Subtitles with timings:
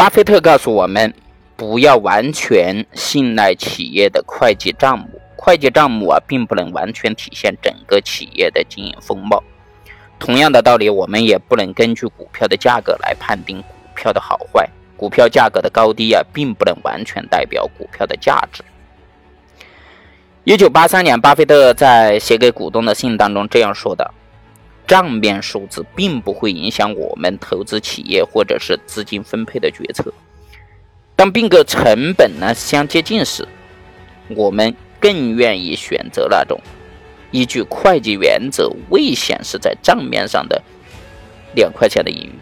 [0.00, 1.12] 巴菲特告诉我们，
[1.56, 9.44] 不要完全信赖企业的会计账目，会计账目啊，并不能完全体现整个企业的经营风貌。
[10.18, 18.64] 同样的道理，我们也不能根据股票的价格来判定股票的好坏，股票价格的高低啊，并不能完全代表股票的价值。
[20.44, 24.10] 一九八三年，巴菲特在写给股东的信当中这样说的。
[24.90, 30.12] 账面数字并不会影响我们投资企业或者是资金分配的决策。
[31.14, 33.46] 当并购成本呢相接近时，
[34.30, 36.60] 我们更愿意选择那种
[37.30, 40.60] 依据会计原则未显示在账面上的
[41.54, 42.32] 两块钱的盈余，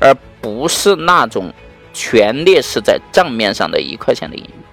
[0.00, 1.54] 而不是那种
[1.94, 4.64] 全列示在账面上的一块钱的盈余。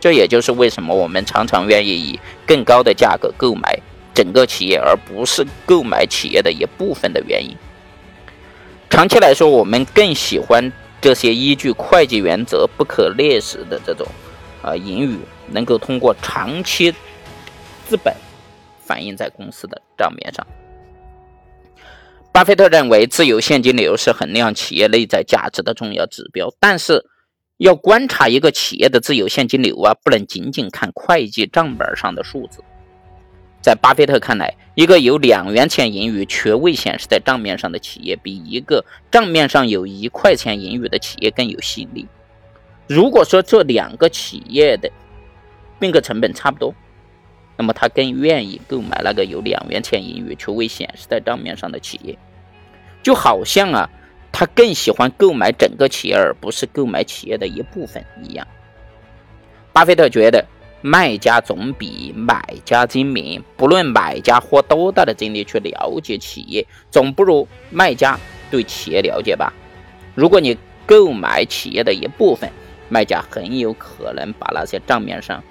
[0.00, 3.80] 这也就是为什么我们常常愿意以更高的价格购买。
[4.18, 7.56] 整个企业，而不是购买企业的一部分的原因。
[8.90, 14.04] 长期来说，我们更喜欢这些依据会计原则不可列示的这种
[14.60, 15.16] 啊盈余，
[15.52, 16.92] 能够通过长期
[17.86, 18.12] 资本
[18.80, 20.44] 反映在公司的账面上。
[22.32, 27.04] 巴菲特认为，自由现金流是衡量企业内在价值的重要指标，但是
[27.58, 32.64] 要观察一个企业的自由现金流啊，不能仅仅看会计账本上的数字。
[33.60, 42.06] 在巴菲特看来，一个有两元钱盈余却未显示在账面上的企业，比一个账面上有一块钱盈余的企业更有吸引力。
[42.86, 44.90] 如果说这两个企业的
[45.78, 46.72] 并购成本差不多，
[47.56, 52.16] 那么他更愿意购买那个有两元钱盈余却未显示在账面上的企业，
[53.02, 53.90] 就好像啊，
[54.32, 58.46] 他更喜欢购买整个企业而不是购买企业的一部分一样。
[59.72, 60.46] 巴菲特觉得。
[60.80, 68.18] 卖家总比买家精明，不论买家花多大的精力去了解企业，总不如卖家
[68.50, 69.52] 对企业了解吧。
[70.14, 70.56] 如果你
[70.86, 72.48] 购买企业的一部分，
[72.88, 75.42] 卖家很有可能把那些账面上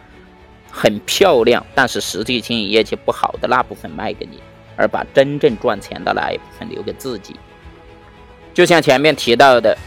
[0.72, 4.42] 很漂亮，但是实际经营业绩不好的那部分卖给你，
[4.78, 7.36] 而把真正赚钱的那一部分留给自己。
[8.54, 9.78] 就像前面提到的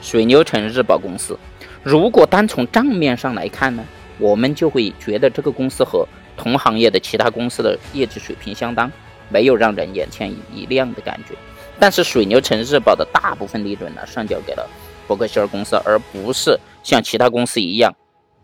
[0.00, 1.38] 水牛城日报公司，
[1.82, 3.84] 如果单从账面上来看呢？
[4.18, 6.06] 我们就会觉得这个公司和
[6.36, 8.90] 同行业的其他公司的业绩水平相当，
[9.28, 11.34] 没有让人眼前一亮的感觉。
[11.78, 14.68] 但是水牛城日报的大部分利润呢，上交给了
[15.06, 17.94] 伯克希尔公司，而不是像其他公司一样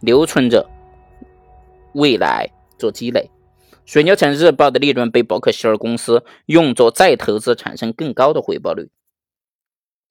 [0.01, 0.69] 留存着
[1.93, 2.49] 未来
[2.79, 3.31] 做积累。
[3.85, 8.89] 水牛城日报的利润被伯克希尔公司用作再投资，产生更高的回报率。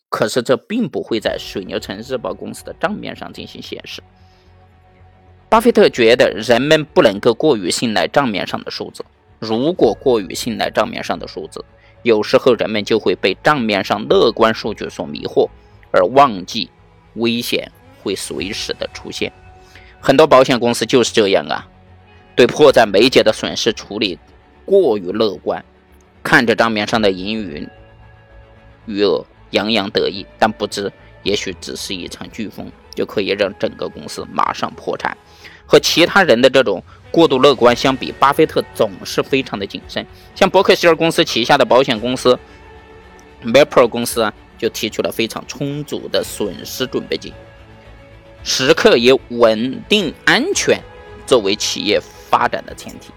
[0.09, 4.03] 可是这并不会在水牛城日报公司的账面上进行显示。
[5.53, 9.05] 巴菲特觉得人们不能够过于信赖账面上的数字。
[9.37, 11.63] 如果过于信赖账面上的数字，
[12.01, 15.47] 有时候人们就会被账面上乐观数据所迷惑，
[15.91, 16.71] 而忘记
[17.17, 17.71] 危险
[18.01, 19.31] 会随时的出现。
[19.99, 21.69] 很多保险公司就是这样啊，
[22.35, 24.17] 对迫在眉睫的损失处理
[24.65, 25.63] 过于乐观，
[26.23, 27.69] 看着账面上的盈余
[28.87, 30.91] 余额洋洋得意，但不知
[31.23, 35.17] 也许只是一场飓风，就可以让整个公司马上破产。
[35.65, 40.05] 和其他人的这种过度乐观相比，巴菲特总是非常的谨慎。
[40.35, 42.37] 像伯克希尔公司旗下的保险公司
[43.43, 47.33] Maple 公司啊，就提出了非常充足的损失准备金，
[48.43, 50.79] 时刻以稳定安全
[51.25, 53.11] 作为企业发展的前提。